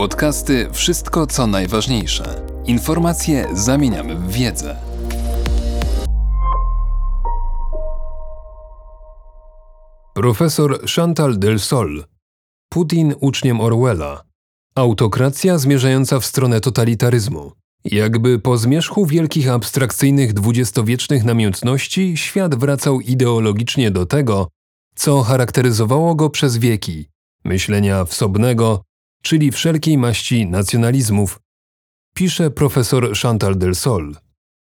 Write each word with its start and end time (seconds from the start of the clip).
Podcasty 0.00 0.68
Wszystko 0.72 1.26
co 1.26 1.46
najważniejsze. 1.46 2.46
Informacje 2.66 3.48
zamieniamy 3.52 4.16
w 4.16 4.32
wiedzę. 4.32 4.76
Profesor 10.14 10.80
Chantal 10.96 11.38
Del 11.38 11.58
Sol. 11.58 12.04
Putin 12.68 13.14
uczniem 13.20 13.60
Orwella. 13.60 14.24
Autokracja 14.74 15.58
zmierzająca 15.58 16.20
w 16.20 16.26
stronę 16.26 16.60
totalitaryzmu. 16.60 17.52
Jakby 17.84 18.38
po 18.38 18.58
zmierzchu 18.58 19.06
wielkich 19.06 19.48
abstrakcyjnych 19.48 20.32
dwudziestowiecznych 20.32 21.24
namiętności 21.24 22.16
świat 22.16 22.54
wracał 22.54 23.00
ideologicznie 23.00 23.90
do 23.90 24.06
tego, 24.06 24.48
co 24.94 25.22
charakteryzowało 25.22 26.14
go 26.14 26.30
przez 26.30 26.56
wieki 26.56 27.08
myślenia 27.44 28.04
wsobnego, 28.04 28.82
czyli 29.22 29.52
wszelkiej 29.52 29.98
maści 29.98 30.46
nacjonalizmów, 30.46 31.40
pisze 32.14 32.50
profesor 32.50 33.12
Chantal 33.22 33.58
del 33.58 33.74
Sol. 33.74 34.16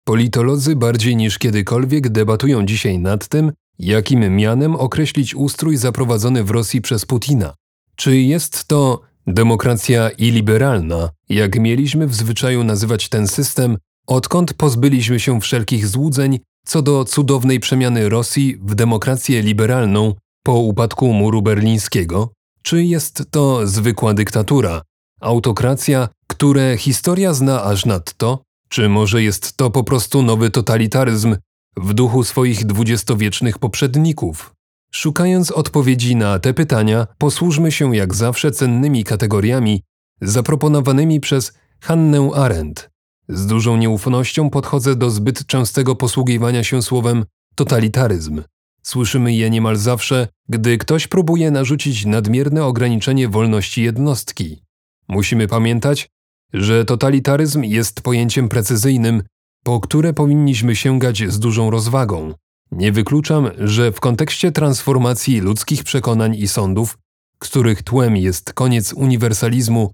Politolodzy 0.03 0.75
bardziej 0.75 1.15
niż 1.15 1.39
kiedykolwiek 1.39 2.09
debatują 2.09 2.65
dzisiaj 2.65 2.99
nad 2.99 3.27
tym, 3.27 3.51
jakim 3.79 4.35
mianem 4.35 4.75
określić 4.75 5.35
ustrój 5.35 5.77
zaprowadzony 5.77 6.43
w 6.43 6.51
Rosji 6.51 6.81
przez 6.81 7.05
Putina. 7.05 7.53
Czy 7.95 8.17
jest 8.17 8.67
to 8.67 9.01
demokracja 9.27 10.09
iliberalna, 10.09 11.09
jak 11.29 11.59
mieliśmy 11.59 12.07
w 12.07 12.15
zwyczaju 12.15 12.63
nazywać 12.63 13.09
ten 13.09 13.27
system, 13.27 13.77
odkąd 14.07 14.53
pozbyliśmy 14.53 15.19
się 15.19 15.41
wszelkich 15.41 15.87
złudzeń 15.87 16.39
co 16.65 16.81
do 16.81 17.05
cudownej 17.05 17.59
przemiany 17.59 18.09
Rosji 18.09 18.57
w 18.61 18.75
demokrację 18.75 19.41
liberalną 19.41 20.13
po 20.43 20.53
upadku 20.53 21.13
muru 21.13 21.41
berlińskiego? 21.41 22.33
Czy 22.61 22.83
jest 22.83 23.23
to 23.31 23.67
zwykła 23.67 24.13
dyktatura, 24.13 24.81
autokracja, 25.21 26.09
które 26.27 26.77
historia 26.77 27.33
zna 27.33 27.63
aż 27.63 27.85
nadto? 27.85 28.43
Czy 28.69 28.89
może 28.89 29.23
jest 29.23 29.57
to 29.57 29.71
po 29.71 29.83
prostu 29.83 30.21
nowy 30.21 30.49
totalitaryzm 30.49 31.35
w 31.77 31.93
duchu 31.93 32.23
swoich 32.23 32.65
dwudziestowiecznych 32.65 33.59
poprzedników? 33.59 34.55
Szukając 34.91 35.51
odpowiedzi 35.51 36.15
na 36.15 36.39
te 36.39 36.53
pytania, 36.53 37.07
posłużmy 37.17 37.71
się 37.71 37.95
jak 37.95 38.15
zawsze 38.15 38.51
cennymi 38.51 39.03
kategoriami 39.03 39.83
zaproponowanymi 40.21 41.19
przez 41.19 41.53
Hannę 41.81 42.29
Arendt. 42.35 42.89
Z 43.29 43.47
dużą 43.47 43.77
nieufnością 43.77 44.49
podchodzę 44.49 44.95
do 44.95 45.09
zbyt 45.09 45.45
częstego 45.45 45.95
posługiwania 45.95 46.63
się 46.63 46.81
słowem 46.81 47.25
totalitaryzm. 47.55 48.41
Słyszymy 48.83 49.33
je 49.33 49.49
niemal 49.49 49.75
zawsze, 49.75 50.27
gdy 50.49 50.77
ktoś 50.77 51.07
próbuje 51.07 51.51
narzucić 51.51 52.05
nadmierne 52.05 52.65
ograniczenie 52.65 53.29
wolności 53.29 53.83
jednostki. 53.83 54.63
Musimy 55.07 55.47
pamiętać, 55.47 56.09
że 56.53 56.85
totalitaryzm 56.85 57.63
jest 57.63 58.01
pojęciem 58.01 58.49
precyzyjnym, 58.49 59.23
po 59.63 59.79
które 59.79 60.13
powinniśmy 60.13 60.75
sięgać 60.75 61.23
z 61.27 61.39
dużą 61.39 61.69
rozwagą. 61.69 62.33
Nie 62.71 62.91
wykluczam, 62.91 63.49
że 63.57 63.91
w 63.91 63.99
kontekście 63.99 64.51
transformacji 64.51 65.39
ludzkich 65.39 65.83
przekonań 65.83 66.35
i 66.35 66.47
sądów, 66.47 66.97
których 67.39 67.83
tłem 67.83 68.17
jest 68.17 68.53
koniec 68.53 68.93
uniwersalizmu 68.93 69.91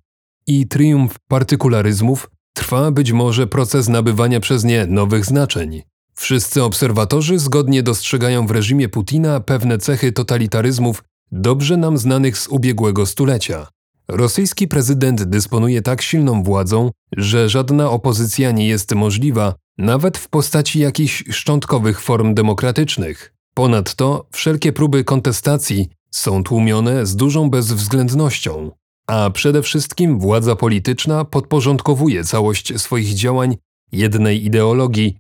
i 0.47 0.67
triumf 0.67 1.15
partykularyzmów, 1.27 2.29
trwa 2.53 2.91
być 2.91 3.11
może 3.11 3.47
proces 3.47 3.87
nabywania 3.87 4.39
przez 4.39 4.63
nie 4.63 4.85
nowych 4.85 5.25
znaczeń. 5.25 5.81
Wszyscy 6.19 6.63
obserwatorzy 6.63 7.39
zgodnie 7.39 7.83
dostrzegają 7.83 8.47
w 8.47 8.51
reżimie 8.51 8.89
Putina 8.89 9.39
pewne 9.39 9.77
cechy 9.77 10.11
totalitaryzmów 10.11 11.03
dobrze 11.31 11.77
nam 11.77 11.97
znanych 11.97 12.37
z 12.37 12.47
ubiegłego 12.47 13.05
stulecia. 13.05 13.67
Rosyjski 14.07 14.67
prezydent 14.67 15.23
dysponuje 15.23 15.81
tak 15.81 16.01
silną 16.01 16.43
władzą, 16.43 16.91
że 17.17 17.49
żadna 17.49 17.89
opozycja 17.89 18.51
nie 18.51 18.67
jest 18.67 18.95
możliwa, 18.95 19.55
nawet 19.77 20.17
w 20.17 20.29
postaci 20.29 20.79
jakichś 20.79 21.23
szczątkowych 21.31 22.01
form 22.01 22.33
demokratycznych. 22.33 23.33
Ponadto 23.53 24.27
wszelkie 24.31 24.73
próby 24.73 25.03
kontestacji 25.03 25.89
są 26.11 26.43
tłumione 26.43 27.05
z 27.05 27.15
dużą 27.15 27.49
bezwzględnością, 27.49 28.71
a 29.07 29.29
przede 29.29 29.61
wszystkim 29.61 30.19
władza 30.19 30.55
polityczna 30.55 31.25
podporządkowuje 31.25 32.23
całość 32.23 32.79
swoich 32.81 33.13
działań 33.13 33.55
jednej 33.91 34.45
ideologii, 34.45 35.17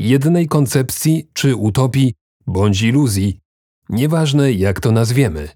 jednej 0.00 0.48
koncepcji 0.48 1.28
czy 1.32 1.56
utopii 1.56 2.14
bądź 2.46 2.82
iluzji, 2.82 3.40
nieważne 3.88 4.52
jak 4.52 4.80
to 4.80 4.92
nazwiemy. 4.92 5.48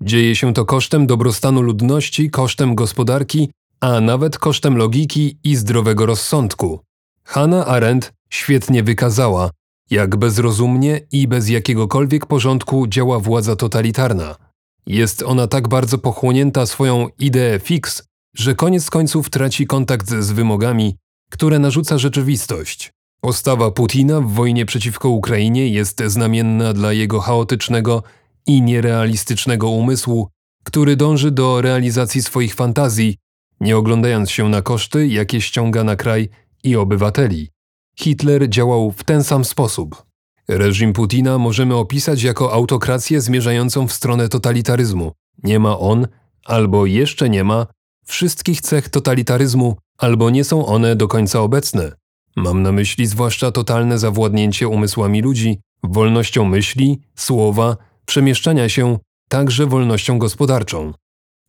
Dzieje 0.00 0.36
się 0.36 0.54
to 0.54 0.64
kosztem 0.64 1.06
dobrostanu 1.06 1.62
ludności, 1.62 2.30
kosztem 2.30 2.74
gospodarki, 2.74 3.50
a 3.80 4.00
nawet 4.00 4.38
kosztem 4.38 4.76
logiki 4.76 5.38
i 5.44 5.56
zdrowego 5.56 6.06
rozsądku. 6.06 6.80
Hannah 7.24 7.68
Arendt 7.68 8.12
świetnie 8.30 8.82
wykazała, 8.82 9.50
jak 9.90 10.16
bezrozumnie 10.16 11.00
i 11.12 11.28
bez 11.28 11.48
jakiegokolwiek 11.48 12.26
porządku 12.26 12.86
działa 12.86 13.20
władza 13.20 13.56
totalitarna. 13.56 14.36
Jest 14.86 15.22
ona 15.22 15.46
tak 15.46 15.68
bardzo 15.68 15.98
pochłonięta 15.98 16.66
swoją 16.66 17.08
ideę 17.18 17.58
fix, 17.58 18.02
że 18.36 18.54
koniec 18.54 18.90
końców 18.90 19.30
traci 19.30 19.66
kontakt 19.66 20.08
z 20.08 20.32
wymogami, 20.32 20.96
które 21.30 21.58
narzuca 21.58 21.98
rzeczywistość. 21.98 22.92
Postawa 23.20 23.70
Putina 23.70 24.20
w 24.20 24.32
wojnie 24.32 24.66
przeciwko 24.66 25.08
Ukrainie 25.08 25.68
jest 25.68 26.02
znamienna 26.06 26.72
dla 26.72 26.92
jego 26.92 27.20
chaotycznego 27.20 28.02
i 28.46 28.62
nierealistycznego 28.62 29.68
umysłu, 29.68 30.28
który 30.64 30.96
dąży 30.96 31.30
do 31.30 31.60
realizacji 31.60 32.22
swoich 32.22 32.54
fantazji, 32.54 33.16
nie 33.60 33.76
oglądając 33.76 34.30
się 34.30 34.48
na 34.48 34.62
koszty, 34.62 35.06
jakie 35.08 35.40
ściąga 35.40 35.84
na 35.84 35.96
kraj 35.96 36.28
i 36.64 36.76
obywateli. 36.76 37.50
Hitler 37.98 38.48
działał 38.48 38.92
w 38.92 39.04
ten 39.04 39.24
sam 39.24 39.44
sposób. 39.44 40.02
Reżim 40.48 40.92
Putina 40.92 41.38
możemy 41.38 41.76
opisać 41.76 42.22
jako 42.22 42.52
autokrację 42.52 43.20
zmierzającą 43.20 43.88
w 43.88 43.92
stronę 43.92 44.28
totalitaryzmu. 44.28 45.12
Nie 45.42 45.58
ma 45.58 45.78
on, 45.78 46.06
albo 46.44 46.86
jeszcze 46.86 47.28
nie 47.30 47.44
ma, 47.44 47.66
wszystkich 48.06 48.60
cech 48.60 48.88
totalitaryzmu, 48.88 49.76
albo 49.98 50.30
nie 50.30 50.44
są 50.44 50.66
one 50.66 50.96
do 50.96 51.08
końca 51.08 51.40
obecne. 51.40 51.99
Mam 52.36 52.62
na 52.62 52.72
myśli 52.72 53.06
zwłaszcza 53.06 53.50
totalne 53.50 53.98
zawładnięcie 53.98 54.68
umysłami 54.68 55.22
ludzi, 55.22 55.60
wolnością 55.82 56.44
myśli, 56.44 57.00
słowa, 57.16 57.76
przemieszczania 58.06 58.68
się, 58.68 58.98
także 59.28 59.66
wolnością 59.66 60.18
gospodarczą. 60.18 60.92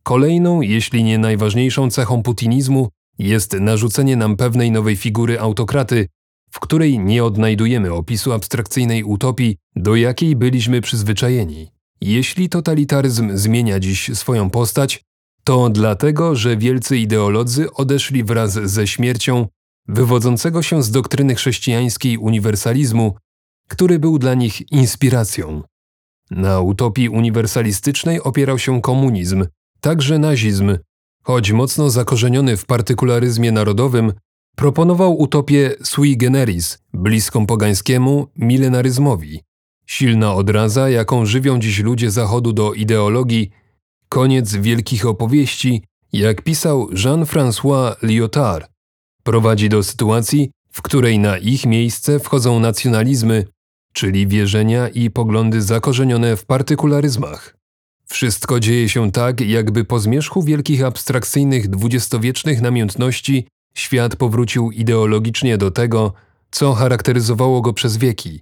Kolejną, 0.02 0.60
jeśli 0.60 1.04
nie 1.04 1.18
najważniejszą 1.18 1.90
cechą 1.90 2.22
putinizmu 2.22 2.88
jest 3.18 3.52
narzucenie 3.52 4.16
nam 4.16 4.36
pewnej 4.36 4.70
nowej 4.70 4.96
figury 4.96 5.40
autokraty, 5.40 6.08
w 6.50 6.60
której 6.60 6.98
nie 6.98 7.24
odnajdujemy 7.24 7.92
opisu 7.92 8.32
abstrakcyjnej 8.32 9.04
utopii, 9.04 9.56
do 9.76 9.96
jakiej 9.96 10.36
byliśmy 10.36 10.80
przyzwyczajeni. 10.80 11.68
Jeśli 12.00 12.48
totalitaryzm 12.48 13.36
zmienia 13.36 13.80
dziś 13.80 14.10
swoją 14.14 14.50
postać, 14.50 15.02
to 15.44 15.70
dlatego, 15.70 16.36
że 16.36 16.56
wielcy 16.56 16.98
ideolodzy 16.98 17.72
odeszli 17.72 18.24
wraz 18.24 18.52
ze 18.52 18.86
śmiercią 18.86 19.46
wywodzącego 19.88 20.62
się 20.62 20.82
z 20.82 20.90
doktryny 20.90 21.34
chrześcijańskiej 21.34 22.18
uniwersalizmu, 22.18 23.14
który 23.68 23.98
był 23.98 24.18
dla 24.18 24.34
nich 24.34 24.72
inspiracją. 24.72 25.62
Na 26.30 26.60
utopii 26.60 27.08
uniwersalistycznej 27.08 28.22
opierał 28.22 28.58
się 28.58 28.80
komunizm, 28.80 29.46
także 29.80 30.18
nazizm, 30.18 30.78
choć 31.22 31.52
mocno 31.52 31.90
zakorzeniony 31.90 32.56
w 32.56 32.66
partykularyzmie 32.66 33.52
narodowym, 33.52 34.12
proponował 34.56 35.20
utopię 35.20 35.74
sui 35.82 36.16
generis, 36.16 36.78
bliską 36.92 37.46
pogańskiemu 37.46 38.26
milenaryzmowi. 38.36 39.40
Silna 39.86 40.34
odraza, 40.34 40.88
jaką 40.88 41.26
żywią 41.26 41.58
dziś 41.58 41.78
ludzie 41.78 42.10
Zachodu 42.10 42.52
do 42.52 42.74
ideologii, 42.74 43.50
koniec 44.08 44.54
wielkich 44.54 45.06
opowieści, 45.06 45.84
jak 46.12 46.42
pisał 46.42 46.88
Jean-François 46.90 47.94
Lyotard, 48.02 48.71
prowadzi 49.22 49.68
do 49.68 49.82
sytuacji, 49.82 50.50
w 50.70 50.82
której 50.82 51.18
na 51.18 51.38
ich 51.38 51.66
miejsce 51.66 52.20
wchodzą 52.20 52.60
nacjonalizmy, 52.60 53.44
czyli 53.92 54.26
wierzenia 54.26 54.88
i 54.88 55.10
poglądy 55.10 55.62
zakorzenione 55.62 56.36
w 56.36 56.46
partykularyzmach. 56.46 57.56
Wszystko 58.06 58.60
dzieje 58.60 58.88
się 58.88 59.12
tak, 59.12 59.40
jakby 59.40 59.84
po 59.84 60.00
zmierzchu 60.00 60.42
wielkich 60.42 60.84
abstrakcyjnych 60.84 61.68
dwudziestowiecznych 61.68 62.60
namiętności 62.60 63.46
świat 63.74 64.16
powrócił 64.16 64.70
ideologicznie 64.70 65.58
do 65.58 65.70
tego, 65.70 66.12
co 66.50 66.74
charakteryzowało 66.74 67.60
go 67.60 67.72
przez 67.72 67.96
wieki. 67.96 68.40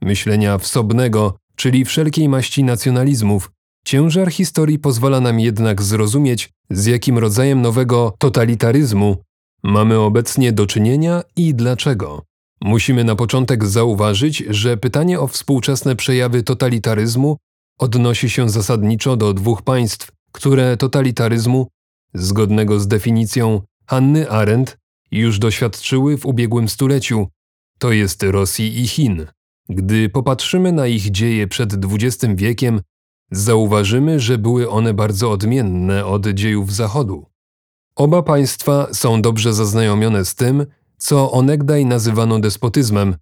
Myślenia 0.00 0.58
wsobnego, 0.58 1.36
czyli 1.56 1.84
wszelkiej 1.84 2.28
maści 2.28 2.64
nacjonalizmów, 2.64 3.50
ciężar 3.84 4.30
historii 4.30 4.78
pozwala 4.78 5.20
nam 5.20 5.40
jednak 5.40 5.82
zrozumieć, 5.82 6.50
z 6.70 6.86
jakim 6.86 7.18
rodzajem 7.18 7.62
nowego 7.62 8.14
totalitaryzmu 8.18 9.16
mamy 9.62 9.98
obecnie 9.98 10.52
do 10.52 10.66
czynienia 10.66 11.22
i 11.36 11.54
dlaczego. 11.54 12.22
Musimy 12.60 13.04
na 13.04 13.16
początek 13.16 13.66
zauważyć, 13.66 14.44
że 14.48 14.76
pytanie 14.76 15.20
o 15.20 15.26
współczesne 15.26 15.96
przejawy 15.96 16.42
totalitaryzmu 16.42 17.36
odnosi 17.78 18.30
się 18.30 18.50
zasadniczo 18.50 19.16
do 19.16 19.34
dwóch 19.34 19.62
państw, 19.62 20.12
które 20.32 20.76
totalitaryzmu 20.76 21.66
zgodnego 22.14 22.80
z 22.80 22.88
definicją 22.88 23.60
Hanny 23.86 24.30
Arendt, 24.30 24.78
już 25.10 25.38
doświadczyły 25.38 26.18
w 26.18 26.26
ubiegłym 26.26 26.68
stuleciu, 26.68 27.28
to 27.78 27.92
jest 27.92 28.22
Rosji 28.22 28.80
i 28.80 28.88
Chin. 28.88 29.26
Gdy 29.68 30.08
popatrzymy 30.08 30.72
na 30.72 30.86
ich 30.86 31.10
dzieje 31.10 31.46
przed 31.46 31.74
XX 31.84 32.34
wiekiem, 32.34 32.80
zauważymy, 33.30 34.20
że 34.20 34.38
były 34.38 34.70
one 34.70 34.94
bardzo 34.94 35.30
odmienne 35.30 36.06
od 36.06 36.26
dziejów 36.26 36.74
Zachodu. 36.74 37.29
Oba 37.96 38.22
państwa 38.22 38.88
są 38.92 39.22
dobrze 39.22 39.54
zaznajomione 39.54 40.24
z 40.24 40.34
tym, 40.34 40.66
co 40.98 41.32
onegdaj 41.32 41.86
nazywano 41.86 42.38
despotyzmem. 42.38 43.16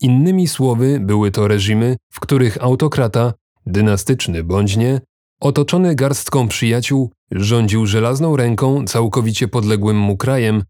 Innymi 0.00 0.48
słowy, 0.48 1.00
były 1.00 1.30
to 1.30 1.48
reżimy, 1.48 1.96
w 2.12 2.20
których 2.20 2.62
autokrata, 2.62 3.32
dynastyczny 3.66 4.44
bądź 4.44 4.76
nie, 4.76 5.00
otoczony 5.40 5.94
garstką 5.94 6.48
przyjaciół, 6.48 7.12
rządził 7.30 7.86
żelazną 7.86 8.36
ręką 8.36 8.84
całkowicie 8.84 9.48
podległym 9.48 9.96
mu 9.96 10.16
krajem, 10.16 10.62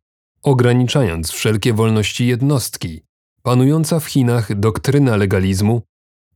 ograniczając 0.43 1.31
wszelkie 1.31 1.73
wolności 1.73 2.27
jednostki. 2.27 3.03
Panująca 3.43 4.01
w 4.01 4.07
Chinach 4.07 4.55
doktryna 4.55 5.17
legalizmu, 5.17 5.83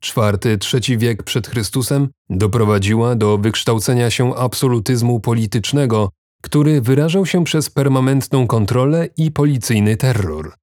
IV-III 0.02 0.98
wiek 0.98 1.22
przed 1.22 1.46
Chrystusem, 1.46 2.08
doprowadziła 2.30 3.14
do 3.14 3.38
wykształcenia 3.38 4.10
się 4.10 4.36
absolutyzmu 4.36 5.20
politycznego, 5.20 6.10
który 6.40 6.81
wyrażał 6.81 7.26
się 7.26 7.44
przez 7.44 7.70
permanentną 7.70 8.46
kontrolę 8.46 9.08
i 9.16 9.31
policyjny 9.31 9.96
terror. 9.96 10.54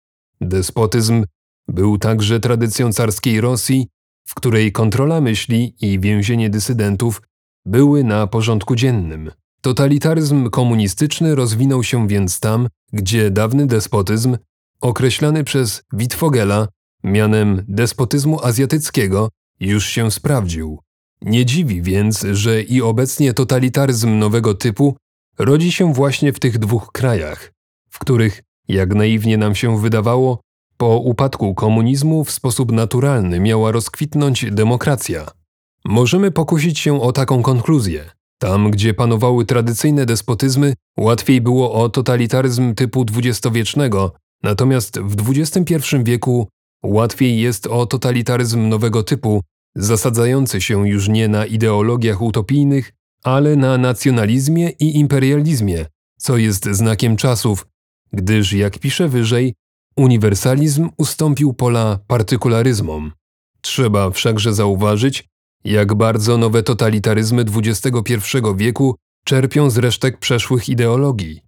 Despotyzm 0.41 1.25
był 1.67 1.97
także 1.97 2.39
tradycją 2.39 2.93
carskiej 2.93 3.41
Rosji, 3.41 3.87
w 4.27 4.35
której 4.35 4.71
kontrola 4.71 5.21
myśli 5.21 5.75
i 5.81 5.99
więzienie 5.99 6.49
dysydentów 6.49 7.21
były 7.65 8.03
na 8.03 8.27
porządku 8.27 8.75
dziennym. 8.75 9.31
Totalitaryzm 9.61 10.49
komunistyczny 10.49 11.35
rozwinął 11.35 11.83
się 11.83 12.07
więc 12.07 12.39
tam, 12.39 12.67
gdzie 12.93 13.31
dawny 13.31 13.67
despotyzm, 13.67 14.37
określany 14.81 15.43
przez 15.43 15.83
Wittfogela 15.93 16.67
mianem 17.03 17.65
despotyzmu 17.67 18.45
azjatyckiego, 18.45 19.29
już 19.59 19.85
się 19.85 20.11
sprawdził. 20.11 20.79
Nie 21.21 21.45
dziwi 21.45 21.81
więc, 21.81 22.25
że 22.31 22.61
i 22.61 22.81
obecnie 22.81 23.33
totalitaryzm 23.33 24.19
nowego 24.19 24.53
typu 24.53 24.97
rodzi 25.39 25.71
się 25.71 25.93
właśnie 25.93 26.33
w 26.33 26.39
tych 26.39 26.59
dwóch 26.59 26.91
krajach, 26.91 27.53
w 27.89 27.99
których, 27.99 28.43
jak 28.67 28.95
naiwnie 28.95 29.37
nam 29.37 29.55
się 29.55 29.79
wydawało, 29.81 30.39
po 30.77 30.97
upadku 30.97 31.55
komunizmu 31.55 32.23
w 32.23 32.31
sposób 32.31 32.71
naturalny 32.71 33.39
miała 33.39 33.71
rozkwitnąć 33.71 34.45
demokracja. 34.51 35.25
Możemy 35.85 36.31
pokusić 36.31 36.79
się 36.79 37.01
o 37.01 37.11
taką 37.11 37.41
konkluzję. 37.41 38.11
Tam, 38.39 38.71
gdzie 38.71 38.93
panowały 38.93 39.45
tradycyjne 39.45 40.05
despotyzmy, 40.05 40.73
łatwiej 40.97 41.41
było 41.41 41.73
o 41.73 41.89
totalitaryzm 41.89 42.75
typu 42.75 43.05
dwudziestowiecznego, 43.05 44.11
natomiast 44.43 44.99
w 44.99 45.29
XXI 45.29 45.75
wieku 46.03 46.47
łatwiej 46.83 47.39
jest 47.39 47.67
o 47.67 47.85
totalitaryzm 47.85 48.69
nowego 48.69 49.03
typu, 49.03 49.41
zasadzający 49.75 50.61
się 50.61 50.87
już 50.87 51.09
nie 51.09 51.27
na 51.27 51.45
ideologiach 51.45 52.21
utopijnych, 52.21 52.93
ale 53.27 53.55
na 53.55 53.77
nacjonalizmie 53.77 54.69
i 54.69 54.97
imperializmie, 54.99 55.85
co 56.17 56.37
jest 56.37 56.65
znakiem 56.65 57.17
czasów, 57.17 57.67
gdyż, 58.13 58.53
jak 58.53 58.79
pisze 58.79 59.09
wyżej, 59.09 59.53
uniwersalizm 59.97 60.89
ustąpił 60.97 61.53
pola 61.53 61.99
partykularyzmom. 62.07 63.11
Trzeba 63.61 64.09
wszakże 64.11 64.53
zauważyć, 64.53 65.25
jak 65.63 65.93
bardzo 65.93 66.37
nowe 66.37 66.63
totalitaryzmy 66.63 67.45
XXI 67.55 68.37
wieku 68.55 68.95
czerpią 69.25 69.69
z 69.69 69.77
resztek 69.77 70.19
przeszłych 70.19 70.69
ideologii. 70.69 71.41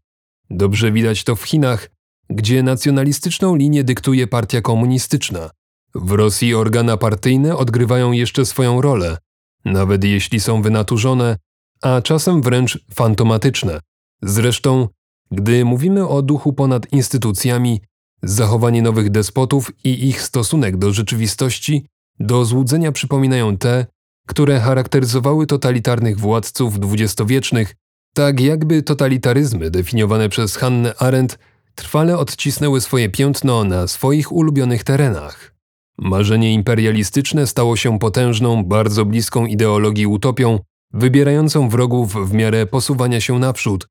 Dobrze 0.50 0.92
widać 0.92 1.24
to 1.24 1.36
w 1.36 1.44
Chinach, 1.44 1.90
gdzie 2.30 2.64
nacjonalistyczną 2.64 3.56
linię 3.56 3.84
dyktuje 3.84 4.28
partia 4.28 4.62
komunistyczna. 4.62 5.50
W 5.96 6.12
Rosji 6.12 6.56
organa 6.56 6.98
partyjne 6.98 7.58
odgrywają 7.58 8.12
jeszcze 8.12 8.46
swoją 8.46 8.82
rolę, 8.82 9.18
nawet 9.66 10.04
jeśli 10.04 10.40
są 10.40 10.62
wynaturzone, 10.62 11.38
a 11.82 12.02
czasem 12.02 12.42
wręcz 12.42 12.86
fantomatyczne. 12.94 13.80
Zresztą, 14.22 14.88
gdy 15.32 15.66
mówimy 15.66 16.08
o 16.08 16.22
duchu 16.22 16.54
ponad 16.54 16.94
instytucjami, 16.94 17.82
zachowanie 18.24 18.82
nowych 18.82 19.10
despotów 19.10 19.72
i 19.84 20.08
ich 20.08 20.22
stosunek 20.22 20.78
do 20.78 20.94
rzeczywistości 20.94 21.86
do 22.20 22.46
złudzenia 22.46 22.92
przypominają 22.92 23.58
te, 23.58 23.86
które 24.28 24.60
charakteryzowały 24.60 25.48
totalitarnych 25.48 26.20
władców 26.20 26.80
dwudziestowiecznych, 26.80 27.76
tak 28.14 28.40
jakby 28.40 28.84
totalitaryzmy 28.84 29.72
definiowane 29.72 30.30
przez 30.30 30.56
Hannę 30.56 30.94
Arendt 30.98 31.40
trwale 31.76 32.18
odcisnęły 32.18 32.82
swoje 32.82 33.10
piętno 33.10 33.64
na 33.64 33.88
swoich 33.88 34.32
ulubionych 34.32 34.84
terenach. 34.84 35.56
Marzenie 35.98 36.54
imperialistyczne 36.54 37.48
stało 37.48 37.76
się 37.76 38.00
potężną, 38.00 38.64
bardzo 38.64 39.06
bliską 39.06 39.46
ideologii 39.46 40.08
utopią, 40.08 40.60
wybierającą 40.94 41.70
wrogów 41.70 42.30
w 42.30 42.34
miarę 42.34 42.66
posuwania 42.66 43.22
się 43.22 43.40
naprzód. 43.40 43.88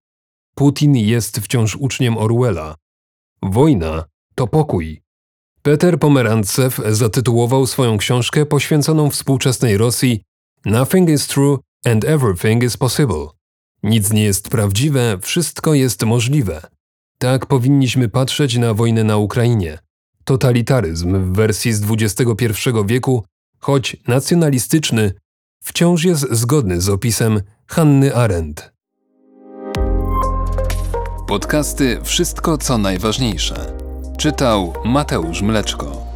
Putin 0.55 0.97
jest 0.97 1.41
wciąż 1.41 1.77
uczniem 1.77 2.19
Orwella. 2.19 2.75
Wojna 3.43 4.05
to 4.35 4.47
pokój. 4.47 5.03
Peter 5.63 5.99
Pomerantsew 5.99 6.81
zatytułował 6.91 7.67
swoją 7.67 7.99
książkę 7.99 8.47
poświęconą 8.47 9.11
współczesnej 9.11 9.77
Rosji 9.77 10.23
Nothing 10.65 11.11
is 11.11 11.27
true 11.27 11.59
and 11.85 12.05
everything 12.05 12.63
is 12.63 12.77
possible. 12.77 13.27
Nic 13.83 14.13
nie 14.13 14.25
jest 14.25 14.49
prawdziwe, 14.49 15.19
wszystko 15.23 15.75
jest 15.75 16.05
możliwe. 16.05 16.67
Tak 17.19 17.47
powinniśmy 17.47 18.09
patrzeć 18.09 18.57
na 18.57 18.75
wojnę 18.75 19.05
na 19.05 19.17
Ukrainie. 19.17 19.79
Totalitaryzm 20.25 21.33
w 21.33 21.37
wersji 21.37 21.73
z 21.73 21.83
XXI 21.91 22.55
wieku, 22.87 23.25
choć 23.59 23.97
nacjonalistyczny, 24.07 25.13
wciąż 25.61 26.05
jest 26.05 26.27
zgodny 26.31 26.81
z 26.81 26.89
opisem 26.89 27.41
Hanny 27.67 28.15
Arendt. 28.15 28.73
Podcasty 31.29 32.01
Wszystko 32.03 32.59
co 32.59 32.79
najważniejsze. 32.79 33.79
Czytał 34.19 34.73
Mateusz 34.85 35.43
Mleczko. 35.43 36.08